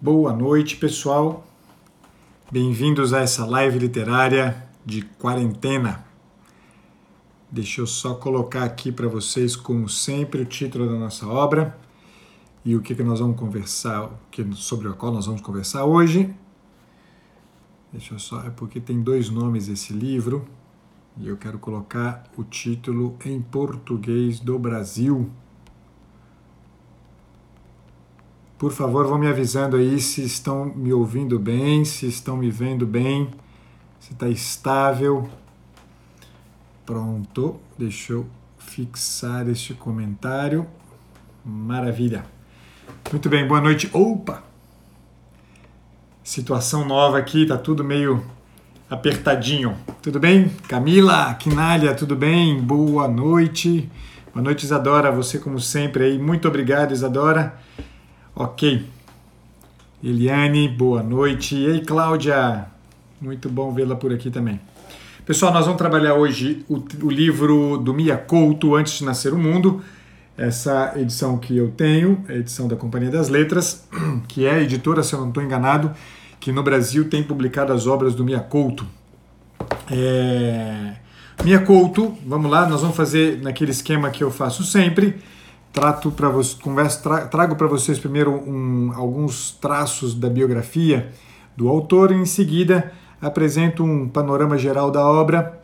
[0.00, 1.44] Boa noite, pessoal.
[2.52, 6.06] Bem-vindos a essa live literária de quarentena.
[7.50, 11.76] Deixa eu só colocar aqui para vocês, como sempre, o título da nossa obra
[12.64, 14.08] e o que, que nós vamos conversar,
[14.54, 16.32] sobre o qual nós vamos conversar hoje.
[17.92, 20.46] Deixa eu só, é porque tem dois nomes esse livro
[21.16, 25.28] e eu quero colocar o título em português do Brasil.
[28.58, 32.84] Por favor, vão me avisando aí se estão me ouvindo bem, se estão me vendo
[32.84, 33.30] bem,
[34.00, 35.30] se está estável.
[36.84, 38.26] Pronto, deixa eu
[38.58, 40.66] fixar este comentário.
[41.44, 42.24] Maravilha.
[43.12, 43.88] Muito bem, boa noite.
[43.92, 44.42] Opa!
[46.24, 48.24] Situação nova aqui, tá tudo meio
[48.90, 49.76] apertadinho.
[50.02, 50.48] Tudo bem?
[50.66, 52.60] Camila, Quinalha, tudo bem?
[52.60, 53.88] Boa noite.
[54.34, 55.12] Boa noite, Isadora.
[55.12, 56.18] Você, como sempre, aí.
[56.18, 57.56] Muito obrigado, Isadora.
[58.40, 58.86] Ok.
[60.00, 61.56] Eliane, boa noite.
[61.56, 62.66] E aí, Cláudia?
[63.20, 64.60] Muito bom vê-la por aqui também.
[65.26, 69.38] Pessoal, nós vamos trabalhar hoje o, o, livro do Mia Couto, Antes de Nascer o
[69.38, 69.82] Mundo.
[70.36, 73.88] Essa edição que eu tenho, é a edição da Companhia das Letras,
[74.28, 75.90] que é editora, se eu não estou enganado,
[76.38, 78.86] que no Brasil tem publicado as obras do Mia Couto.
[79.90, 80.94] É...
[81.42, 85.18] Mia Couto, vamos lá, nós vamos fazer naquele esquema que eu faço sempre
[85.72, 91.10] trato para vocês, converso, tra, trago para vocês primeiro um, alguns traços da biografia
[91.56, 95.60] do autor e em seguida apresento um panorama geral da obra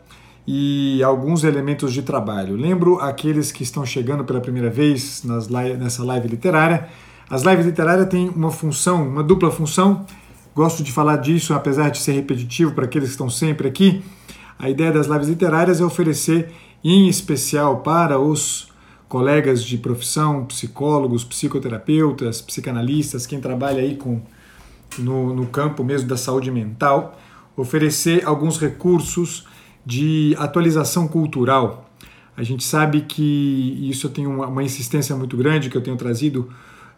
[0.47, 2.55] e alguns elementos de trabalho.
[2.55, 6.87] Lembro aqueles que estão chegando pela primeira vez nas nessa live literária.
[7.29, 10.05] As lives literárias têm uma função, uma dupla função.
[10.53, 14.03] Gosto de falar disso, apesar de ser repetitivo para aqueles que estão sempre aqui.
[14.59, 16.51] A ideia das lives literárias é oferecer,
[16.83, 18.71] em especial para os
[19.15, 24.19] colegas de profissão, psicólogos, psicoterapeutas, psicanalistas, quem trabalha aí com
[24.97, 27.17] no, no campo mesmo da saúde mental,
[27.55, 29.47] oferecer alguns recursos
[29.85, 31.89] de atualização cultural.
[32.35, 35.95] A gente sabe que isso eu tenho uma, uma insistência muito grande que eu tenho
[35.95, 36.49] trazido,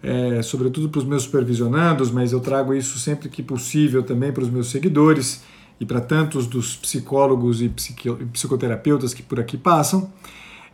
[0.02, 4.42] é, sobretudo para os meus supervisionandos, mas eu trago isso sempre que possível também para
[4.42, 5.44] os meus seguidores
[5.80, 7.72] e para tantos dos psicólogos e
[8.34, 10.12] psicoterapeutas que por aqui passam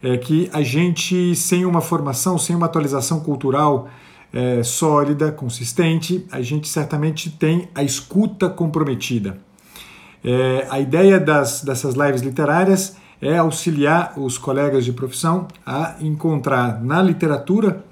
[0.03, 3.88] é que a gente, sem uma formação, sem uma atualização cultural
[4.34, 9.38] é, sólida, consistente, a gente certamente tem a escuta comprometida.
[10.22, 16.84] É, a ideia das, dessas lives literárias é auxiliar os colegas de profissão a encontrar
[16.84, 17.86] na literatura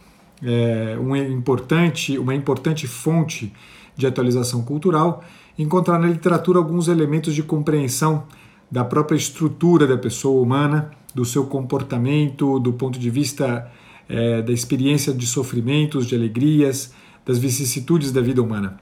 [0.44, 3.54] é, uma, importante, uma importante fonte
[3.96, 5.24] de atualização cultural,
[5.58, 8.24] encontrar na literatura alguns elementos de compreensão
[8.70, 13.70] da própria estrutura da pessoa humana do seu comportamento, do ponto de vista
[14.08, 16.94] é, da experiência de sofrimentos, de alegrias,
[17.26, 18.80] das vicissitudes da vida humana.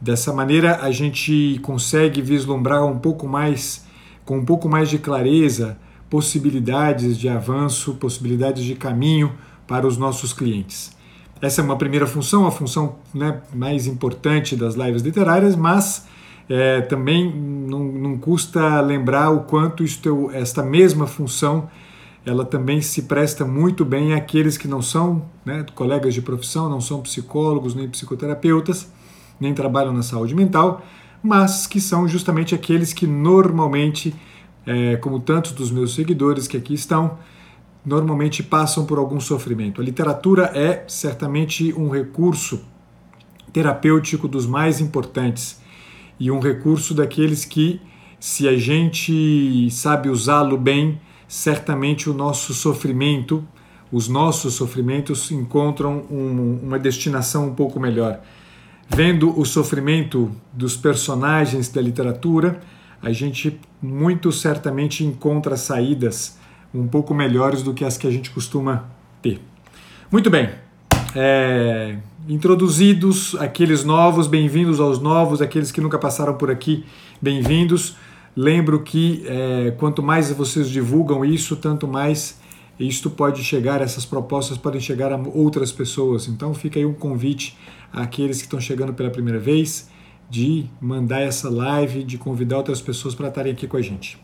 [0.00, 3.84] Dessa maneira, a gente consegue vislumbrar um pouco mais,
[4.24, 5.78] com um pouco mais de clareza,
[6.08, 9.32] possibilidades de avanço, possibilidades de caminho
[9.66, 10.96] para os nossos clientes.
[11.40, 16.06] Essa é uma primeira função, a função né, mais importante das lives literárias, mas
[16.48, 21.68] é, também não, não, custa lembrar o quanto isto, esta mesma função
[22.24, 26.80] ela também se presta muito bem àqueles que não são né, colegas de profissão, não
[26.80, 28.90] são psicólogos nem psicoterapeutas,
[29.40, 30.82] nem trabalham na saúde mental,
[31.22, 34.14] mas que são justamente aqueles que normalmente,
[34.66, 37.18] é, como tantos dos meus seguidores que aqui estão,
[37.84, 39.80] normalmente passam por algum sofrimento.
[39.80, 42.62] A literatura é certamente um recurso
[43.52, 45.60] terapêutico dos mais importantes
[46.18, 47.80] e um recurso daqueles que,
[48.18, 53.46] se a gente sabe usá-lo bem, certamente o nosso sofrimento,
[53.92, 58.20] os nossos sofrimentos encontram um, uma destinação um pouco melhor.
[58.88, 62.60] Vendo o sofrimento dos personagens da literatura,
[63.02, 66.38] a gente muito certamente encontra saídas
[66.74, 68.84] um pouco melhores do que as que a gente costuma
[69.22, 69.40] ter.
[70.10, 70.50] Muito bem.
[71.14, 71.96] É,
[72.28, 76.84] introduzidos, aqueles novos, bem-vindos aos novos, aqueles que nunca passaram por aqui,
[77.22, 77.96] bem-vindos.
[78.36, 82.38] Lembro que é, quanto mais vocês divulgam isso, tanto mais
[82.78, 86.28] isto pode chegar, essas propostas podem chegar a outras pessoas.
[86.28, 87.56] Então fica aí um convite
[87.90, 89.88] àqueles que estão chegando pela primeira vez
[90.28, 94.18] de mandar essa live, de convidar outras pessoas para estarem aqui com a gente.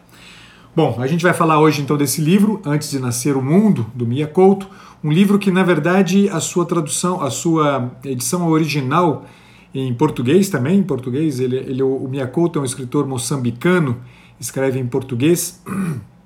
[0.77, 4.05] Bom, a gente vai falar hoje então desse livro, Antes de Nascer o Mundo, do
[4.05, 4.69] Mia Couto,
[5.05, 9.25] um livro que na verdade a sua tradução, a sua edição original
[9.73, 13.99] em português também, em português, ele, ele o Mia Couto é um escritor moçambicano,
[14.41, 15.63] escreve em português,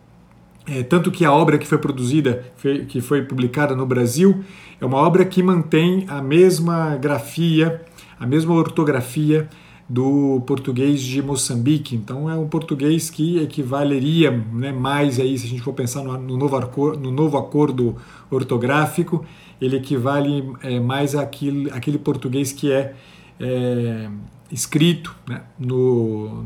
[0.66, 2.50] é, tanto que a obra que foi produzida,
[2.88, 4.42] que foi publicada no Brasil,
[4.80, 7.82] é uma obra que mantém a mesma grafia,
[8.18, 9.46] a mesma ortografia
[9.88, 11.96] do português de Moçambique.
[11.96, 16.19] Então é um português que equivaleria né, mais aí, se a gente for pensar no,
[16.19, 17.96] no, novo, acordo, no novo acordo
[18.31, 19.25] ortográfico,
[19.61, 22.94] ele equivale é, mais àquele, àquele português que é,
[23.40, 24.11] é
[24.52, 26.44] escrito né, no,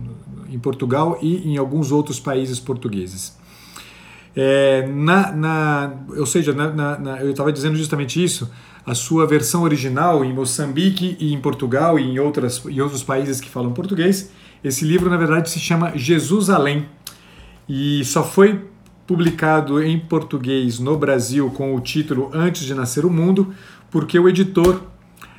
[0.49, 3.37] em Portugal e em alguns outros países portugueses.
[4.35, 8.51] É, na, na, ou seja, na, na, eu estava dizendo justamente isso,
[8.85, 13.41] a sua versão original em Moçambique e em Portugal e em, outras, em outros países
[13.41, 14.33] que falam português.
[14.65, 16.87] Esse livro, na verdade, se chama Jesus Além
[17.69, 18.65] e só foi
[19.07, 23.53] publicado em português no Brasil com o título Antes de Nascer o Mundo,
[23.91, 24.81] porque o editor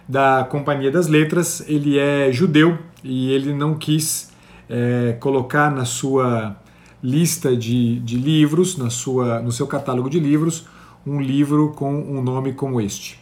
[0.08, 4.32] da Companhia das Letras ele é judeu e ele não quis
[4.70, 6.56] é, colocar na sua
[7.04, 10.66] lista de, de livros, na sua, no seu catálogo de livros,
[11.06, 13.20] um livro com um nome como este.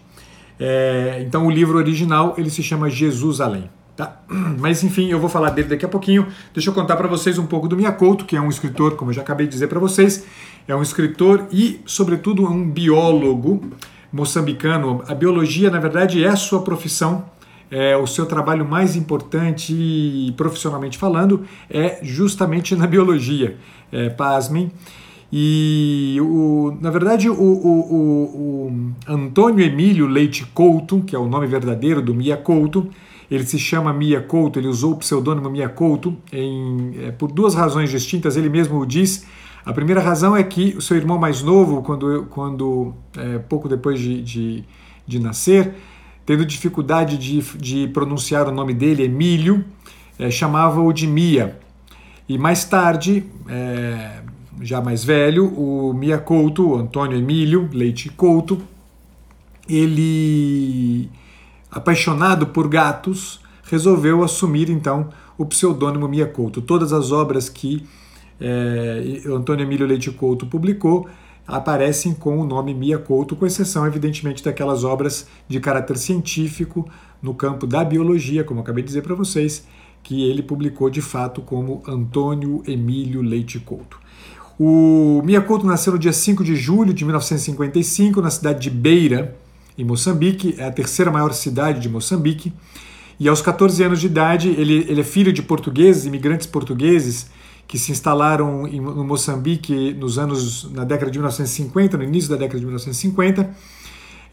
[0.60, 3.68] É, então o livro original ele se chama Jesus Além.
[3.98, 4.22] Tá?
[4.60, 6.28] Mas enfim, eu vou falar dele daqui a pouquinho.
[6.54, 9.16] Deixa eu contar para vocês um pouco do Miyakoto, que é um escritor, como eu
[9.16, 10.26] já acabei de dizer para vocês,
[10.68, 13.62] é um escritor e, sobretudo, um biólogo
[14.14, 15.04] moçambicano.
[15.08, 17.26] A biologia, na verdade, é a sua profissão.
[17.72, 23.58] É, o seu trabalho mais importante, profissionalmente falando, é justamente na biologia.
[23.92, 24.72] É, pasmem.
[25.32, 31.48] E, o, na verdade, o, o, o, Antônio Emílio Leite Couto, que é o nome
[31.48, 32.90] verdadeiro do Mia Couto,
[33.30, 37.56] ele se chama Mia Couto, ele usou o pseudônimo Mia Couto em, é, por duas
[37.56, 39.26] razões distintas, ele mesmo o diz.
[39.64, 44.00] A primeira razão é que o seu irmão mais novo, quando, quando é, pouco depois
[44.00, 44.64] de, de,
[45.08, 45.74] de, nascer,
[46.26, 49.64] tendo dificuldade de, de pronunciar o nome dele, Emílio,
[50.18, 51.60] é, chamava-o de Mia.
[52.28, 54.22] E mais tarde, é,
[54.62, 58.62] já mais velho, o Mia Couto, Antônio Emílio Leite Couto,
[59.68, 61.10] ele,
[61.70, 66.62] apaixonado por gatos, resolveu assumir então o pseudônimo Mia Couto.
[66.62, 67.86] Todas as obras que
[68.40, 71.08] é, Antônio Emílio Leite Couto publicou
[71.48, 76.88] aparecem com o nome Mia Couto, com exceção, evidentemente, daquelas obras de caráter científico
[77.22, 79.66] no campo da biologia, como acabei de dizer para vocês,
[80.04, 84.00] que ele publicou de fato como Antônio Emílio Leite Couto.
[84.60, 89.36] O Miyakoto nasceu no dia 5 de julho de 1955 na cidade de Beira,
[89.78, 92.54] em Moçambique, é a terceira maior cidade de Moçambique.
[93.20, 97.30] E aos 14 anos de idade, ele, ele é filho de portugueses, imigrantes portugueses,
[97.72, 102.36] que se instalaram em, no Moçambique nos anos, na década de 1950, no início da
[102.36, 103.50] década de 1950.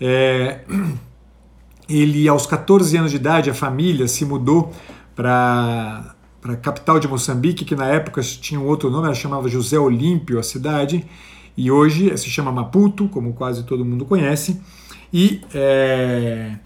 [0.01, 0.63] É,
[1.89, 4.73] ele, aos 14 anos de idade, a família se mudou
[5.15, 9.79] para a capital de Moçambique, que na época tinha um outro nome, ela chamava José
[9.79, 11.07] Olímpio, a cidade,
[11.57, 14.61] e hoje se chama Maputo, como quase todo mundo conhece,
[15.13, 16.57] e é,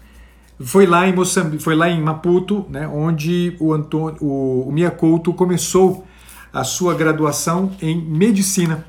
[0.59, 4.89] foi lá em Moçambique, foi lá em Maputo, né, onde o, Antônio, o, o Mia
[4.89, 6.03] Couto começou
[6.53, 8.85] a sua graduação em medicina.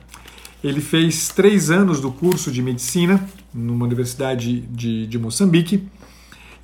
[0.62, 5.88] Ele fez três anos do curso de medicina numa universidade de, de Moçambique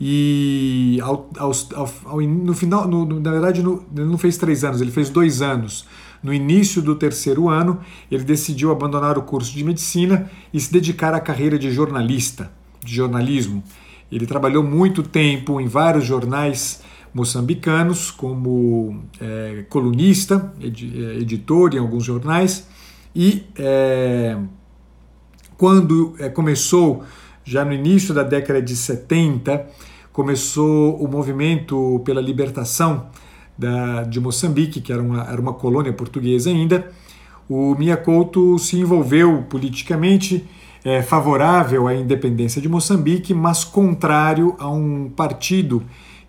[0.01, 1.53] e ao, ao,
[2.07, 5.43] ao, no final, no, na verdade, no, ele não fez três anos, ele fez dois
[5.43, 5.87] anos.
[6.23, 7.81] No início do terceiro ano,
[8.11, 12.51] ele decidiu abandonar o curso de medicina e se dedicar à carreira de jornalista,
[12.85, 13.63] de jornalismo.
[14.11, 21.79] Ele trabalhou muito tempo em vários jornais moçambicanos, como é, colunista, ed, é, editor em
[21.79, 22.69] alguns jornais,
[23.15, 24.37] e é,
[25.57, 27.05] quando é, começou,
[27.45, 29.67] já no início da década de 70,
[30.13, 33.07] começou o movimento pela libertação
[33.59, 36.91] da, de Moçambique, que era uma, era uma colônia portuguesa ainda.
[37.49, 40.47] O Mia Couto se envolveu politicamente
[40.85, 45.83] é, favorável à independência de Moçambique, mas contrário a um partido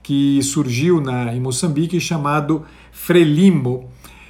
[0.03, 3.89] que surgiu na, em Moçambique chamado Frelimo,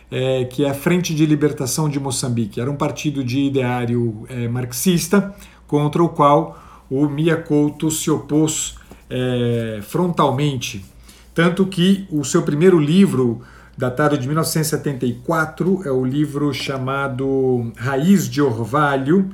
[0.10, 2.60] é, que é a Frente de Libertação de Moçambique.
[2.60, 5.34] Era um partido de ideário é, marxista
[5.66, 6.60] contra o qual
[6.90, 8.76] o Mia Couto se opôs
[9.10, 10.84] é, frontalmente.
[11.34, 13.42] Tanto que o seu primeiro livro,
[13.78, 19.30] datado de 1974, é o livro chamado Raiz de Orvalho.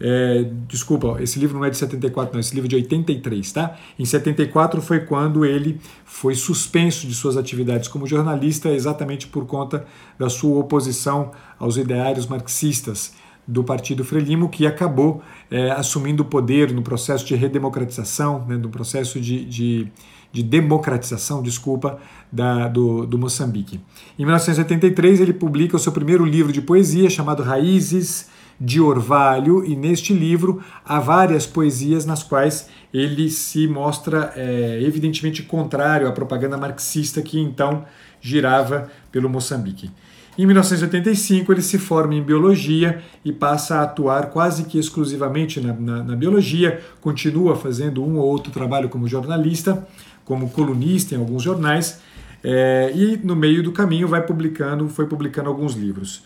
[0.00, 3.76] É, desculpa, esse livro não é de 74, não, esse livro é de 83, tá?
[3.98, 9.84] Em 74 foi quando ele foi suspenso de suas atividades como jornalista, exatamente por conta
[10.18, 13.12] da sua oposição aos ideários marxistas
[13.46, 18.70] do Partido Frelimo, que acabou é, assumindo o poder no processo de redemocratização, né, no
[18.70, 19.88] processo de, de,
[20.32, 21.98] de democratização, desculpa,
[22.32, 23.80] da, do, do Moçambique.
[24.18, 28.28] Em 1983, ele publica o seu primeiro livro de poesia, chamado Raízes
[28.60, 35.42] de orvalho, e neste livro há várias poesias nas quais ele se mostra é, evidentemente
[35.42, 37.84] contrário à propaganda marxista que então
[38.20, 39.90] girava pelo Moçambique.
[40.38, 45.72] Em 1985, ele se forma em biologia e passa a atuar quase que exclusivamente na,
[45.72, 49.86] na, na, biologia, continua fazendo um ou outro trabalho como jornalista,
[50.24, 52.00] como colunista em alguns jornais,
[52.42, 56.22] é, e no meio do caminho vai publicando, foi publicando alguns livros.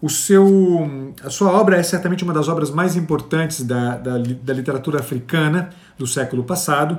[0.00, 0.88] O seu,
[1.24, 5.70] a sua obra é certamente uma das obras mais importantes da, da, da literatura africana
[5.98, 6.98] do século passado.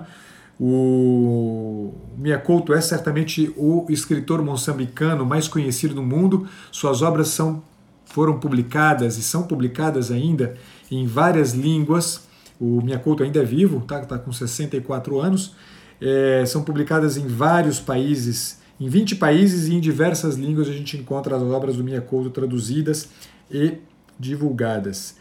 [0.60, 6.46] O Miyakoto é certamente o escritor moçambicano mais conhecido no mundo.
[6.70, 7.63] Suas obras são,
[8.03, 10.56] foram publicadas e são publicadas ainda
[10.91, 12.27] em várias línguas.
[12.60, 15.56] O Miyakoto ainda é vivo, está tá com 64 anos.
[16.01, 20.95] É, são publicadas em vários países em 20 países e em diversas línguas a gente
[20.95, 23.09] encontra as obras do Miyakoto traduzidas
[23.51, 23.74] e
[24.17, 25.17] divulgadas.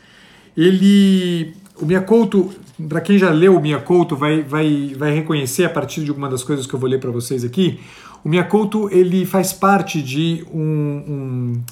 [0.56, 2.50] Ele, o Miyakoto,
[2.88, 6.44] para quem já leu o Miyakoto, vai, vai, vai reconhecer a partir de alguma das
[6.44, 7.80] coisas que eu vou ler para vocês aqui.
[8.24, 11.62] O Miyakoto ele faz parte de um, um,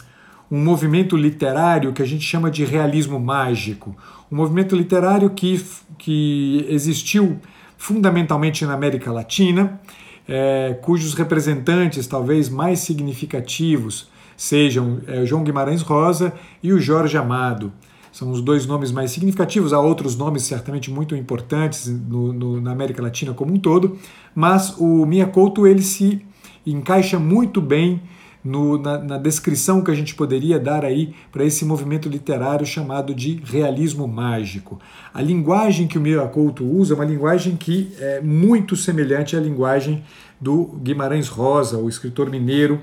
[0.51, 3.97] um movimento literário que a gente chama de realismo mágico.
[4.31, 5.65] Um movimento literário que,
[5.99, 7.41] que existiu
[7.77, 9.81] fundamentalmente na América Latina
[10.29, 17.73] é, cujos representantes talvez mais significativos sejam é, João Guimarães Rosa e o Jorge Amado.
[18.13, 22.73] São os dois nomes mais significativos, há outros nomes certamente muito importantes no, no, na
[22.73, 23.99] América Latina como um todo,
[24.35, 26.25] mas o Miyakoto ele se
[26.67, 28.01] encaixa muito bem
[28.47, 33.13] no, na, na, descrição que a gente poderia dar aí para esse movimento literário chamado
[33.13, 34.81] de realismo mágico.
[35.13, 40.05] A linguagem que o Miyakoto usa é uma linguagem que é muito semelhante à linguagem
[40.41, 42.81] do Guimarães Rosa, o escritor mineiro,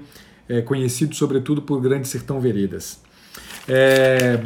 [0.50, 3.00] é, conhecido sobretudo por Grande Sertão Veredas.
[3.66, 4.44] É,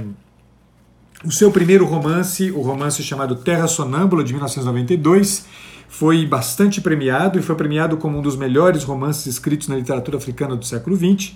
[1.24, 5.46] o seu primeiro romance, o romance chamado Terra Sonâmbula, de 1992,
[5.90, 10.56] foi bastante premiado e foi premiado como um dos melhores romances escritos na literatura africana
[10.56, 11.36] do século XX.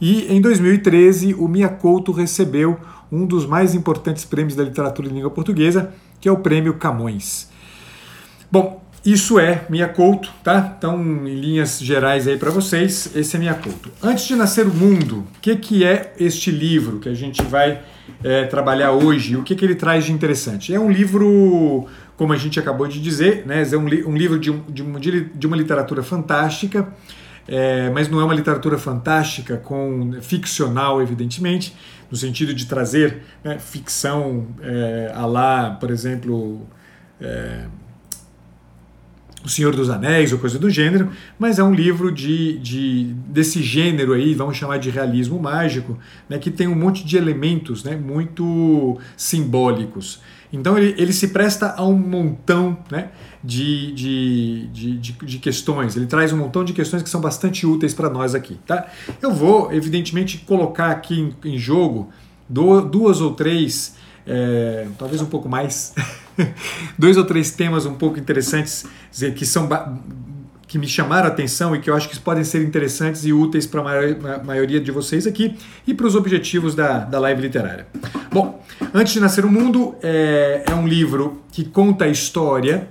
[0.00, 2.78] E em 2013, o Miyakoto recebeu
[3.10, 7.50] um dos mais importantes prêmios da literatura em língua portuguesa, que é o Prêmio Camões.
[8.50, 10.74] Bom, isso é Miyakoto, tá?
[10.78, 13.90] Então, em linhas gerais aí para vocês, esse é Miyakoto.
[14.02, 17.82] Antes de nascer o mundo, o que, que é este livro que a gente vai
[18.22, 19.36] é, trabalhar hoje?
[19.36, 20.74] O que, que ele traz de interessante?
[20.74, 21.88] É um livro
[22.18, 24.82] como a gente acabou de dizer, né, é um, li um livro de, um, de,
[24.82, 26.88] uma, de, uma, literatura fantástica,
[27.46, 31.76] é, mas não é uma literatura fantástica com ficcional, evidentemente,
[32.10, 36.66] no sentido de trazer né, ficção é, a lá, por exemplo,
[37.20, 37.66] é,
[39.44, 43.62] O Senhor dos Anéis ou coisa do gênero, mas é um livro de, de, desse
[43.62, 45.96] gênero aí, vamos chamar de realismo mágico,
[46.28, 50.20] né, que tem um monte de elementos né, muito simbólicos.
[50.52, 53.10] Então ele, ele se presta a um montão né,
[53.44, 57.64] de, de, de, de, de questões, ele traz um montão de questões que são bastante
[57.64, 58.58] úteis para nós aqui.
[58.66, 58.86] Tá?
[59.22, 62.10] Eu vou, evidentemente, colocar aqui em, em jogo
[62.48, 65.94] duas ou três, é, talvez um pouco mais,
[66.98, 68.86] dois ou três temas um pouco interessantes
[69.36, 69.68] que são
[70.66, 73.66] que me chamaram a atenção e que eu acho que podem ser interessantes e úteis
[73.66, 77.86] para a maioria de vocês aqui e para os objetivos da, da live literária.
[78.30, 78.62] Bom,
[78.94, 82.88] Antes de Nascer o Mundo é, é um livro que conta a história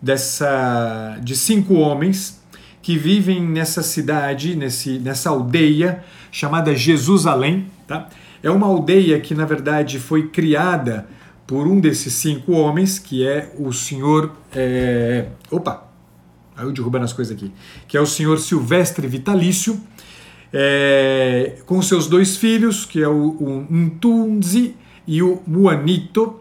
[0.00, 2.42] dessa, de cinco homens
[2.82, 7.66] que vivem nessa cidade, nesse, nessa aldeia chamada Jesusalém.
[7.86, 8.08] Tá?
[8.42, 11.06] É uma aldeia que, na verdade, foi criada
[11.48, 14.32] por um desses cinco homens, que é o senhor.
[14.54, 15.28] É...
[15.50, 15.88] Opa!
[16.54, 17.50] Aí eu derrubando as coisas aqui.
[17.88, 19.80] Que é o senhor Silvestre Vitalício,
[20.52, 21.56] é...
[21.64, 24.76] com seus dois filhos, que é o, o Ntunzi
[25.06, 26.38] e o Muanito,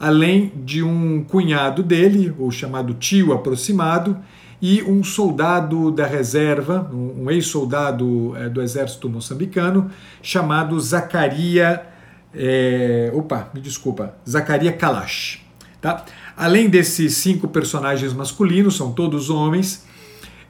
[0.00, 4.18] além de um cunhado dele, o chamado tio aproximado,
[4.60, 11.86] e um soldado da reserva, um ex-soldado é, do exército moçambicano, chamado Zacaria.
[12.34, 15.40] É, opa, me desculpa, Zacaria Kalash.
[15.80, 16.04] Tá?
[16.36, 19.86] Além desses cinco personagens masculinos, são todos homens,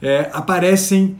[0.03, 1.17] é, aparecem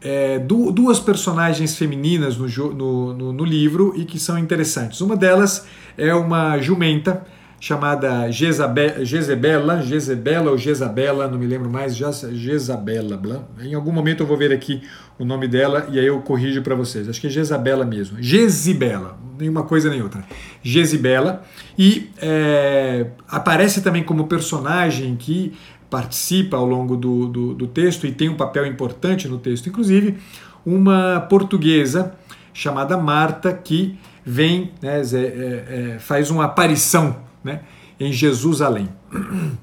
[0.00, 5.00] é, duas personagens femininas no, no, no, livro e que são interessantes.
[5.00, 7.26] Uma delas é uma jumenta
[7.64, 13.48] chamada Jezebela, Jezebela ou Jezabela, não me lembro mais, Jezabela.
[13.58, 14.82] Em algum momento eu vou ver aqui
[15.18, 17.08] o nome dela e aí eu corrijo para vocês.
[17.08, 18.18] Acho que é Jezabela mesmo.
[18.20, 20.22] Jezibela, nenhuma coisa nem outra.
[20.62, 21.42] Jezibela.
[21.78, 25.54] E é, aparece também como personagem que
[25.88, 30.18] participa ao longo do, do, do texto e tem um papel importante no texto, inclusive,
[30.66, 32.14] uma portuguesa
[32.52, 37.60] chamada Marta, que vem, né, é, é, faz uma aparição né,
[38.00, 38.88] em Jerusalém.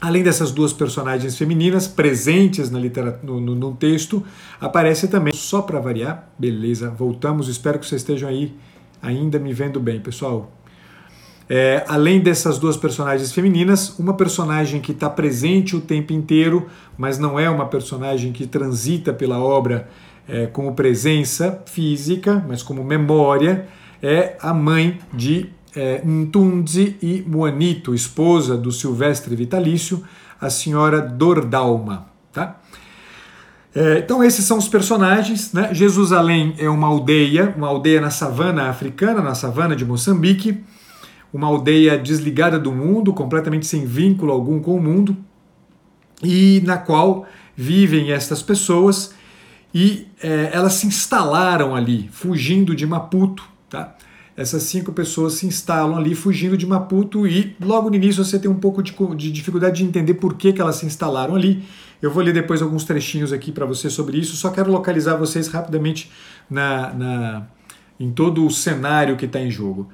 [0.00, 2.80] Além dessas duas personagens femininas presentes na
[3.22, 4.24] no, no, no texto,
[4.60, 8.52] aparece também, só para variar, beleza, voltamos, espero que vocês estejam aí
[9.00, 10.50] ainda me vendo bem, pessoal.
[11.48, 17.18] É, além dessas duas personagens femininas, uma personagem que está presente o tempo inteiro, mas
[17.18, 19.88] não é uma personagem que transita pela obra
[20.28, 23.68] é, como presença física, mas como memória,
[24.02, 30.02] é a mãe de é, Ntunzi e Muanito, esposa do Silvestre Vitalício,
[30.40, 32.06] a senhora Dordalma.
[32.32, 32.60] Tá?
[33.74, 35.52] É, então esses são os personagens.
[35.52, 35.72] Né?
[35.72, 40.62] Jerusalém é uma aldeia, uma aldeia na savana africana, na savana de Moçambique,
[41.32, 45.16] uma aldeia desligada do mundo, completamente sem vínculo algum com o mundo,
[46.22, 47.26] e na qual
[47.56, 49.14] vivem estas pessoas
[49.74, 53.51] e é, elas se instalaram ali, fugindo de Maputo.
[54.36, 58.50] Essas cinco pessoas se instalam ali fugindo de Maputo e logo no início você tem
[58.50, 61.62] um pouco de, de dificuldade de entender por que, que elas se instalaram ali.
[62.00, 65.48] Eu vou ler depois alguns trechinhos aqui para você sobre isso, só quero localizar vocês
[65.48, 66.10] rapidamente
[66.50, 67.46] na, na
[68.00, 69.88] em todo o cenário que está em jogo.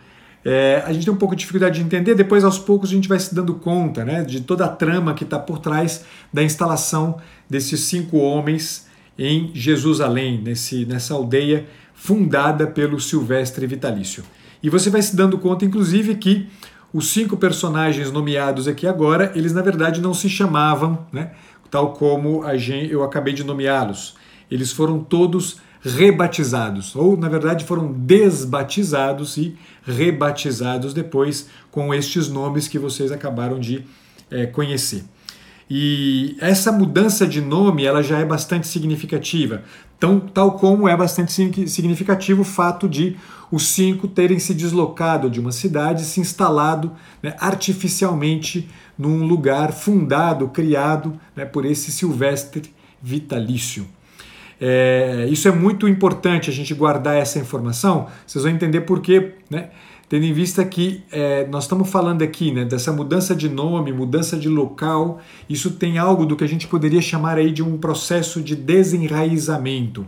[0.44, 3.08] É, a gente tem um pouco de dificuldade de entender, depois aos poucos a gente
[3.08, 7.18] vai se dando conta né, de toda a trama que está por trás da instalação
[7.50, 8.86] desses cinco homens
[9.18, 11.66] em Jerusalém, nesse, nessa aldeia
[11.98, 14.22] fundada pelo Silvestre Vitalício.
[14.62, 16.48] E você vai se dando conta, inclusive, que
[16.92, 21.32] os cinco personagens nomeados aqui agora, eles na verdade não se chamavam, né,
[21.70, 24.14] tal como gente, eu acabei de nomeá-los.
[24.50, 32.68] Eles foram todos rebatizados, ou na verdade foram desbatizados e rebatizados depois com estes nomes
[32.68, 33.84] que vocês acabaram de
[34.30, 35.04] é, conhecer.
[35.70, 39.62] E essa mudança de nome ela já é bastante significativa,
[40.00, 41.32] tão, tal como é bastante
[41.68, 43.16] significativo o fato de
[43.50, 50.48] os cinco terem se deslocado de uma cidade, se instalado né, artificialmente num lugar fundado,
[50.48, 52.62] criado né, por esse Silvestre
[53.02, 53.86] Vitalício.
[54.60, 59.34] É, isso é muito importante a gente guardar essa informação, vocês vão entender por quê,
[59.48, 59.70] né?
[60.08, 64.36] Tendo em vista que é, nós estamos falando aqui né, dessa mudança de nome, mudança
[64.36, 68.40] de local, isso tem algo do que a gente poderia chamar aí de um processo
[68.40, 70.06] de desenraizamento.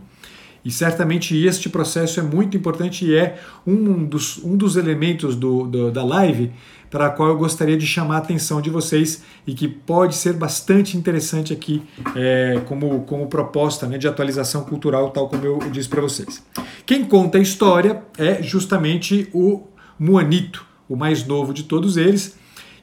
[0.63, 5.65] E certamente este processo é muito importante e é um dos, um dos elementos do,
[5.65, 6.51] do, da live
[6.91, 10.33] para a qual eu gostaria de chamar a atenção de vocês e que pode ser
[10.33, 11.81] bastante interessante aqui
[12.15, 16.43] é, como, como proposta né, de atualização cultural, tal como eu disse para vocês.
[16.85, 19.63] Quem conta a história é justamente o
[20.01, 22.35] Muanito, o mais novo de todos eles,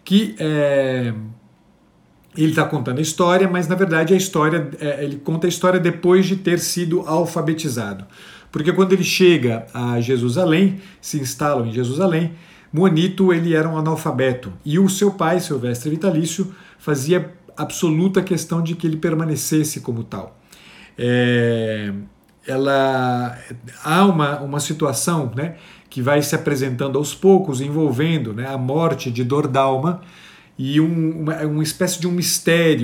[0.05, 1.13] que é,
[2.37, 5.81] ele está contando a história, mas na verdade a história é, ele conta a história
[5.81, 8.07] depois de ter sido alfabetizado.
[8.53, 12.35] Porque quando ele chega a Jerusalém, se instala em Jerusalém,
[12.73, 18.77] Muanito ele era um analfabeto e o seu pai, Silvestre Vitalício, fazia absoluta questão de
[18.77, 20.39] que ele permanecesse como tal.
[20.97, 21.93] É,
[22.47, 23.37] ela
[23.85, 25.57] há uma, uma situação, né,
[25.91, 30.03] que vai se apresentando aos poucos, envolvendo né, a morte de Dordalma
[30.59, 32.77] e um, uma, uma espécie de um mistério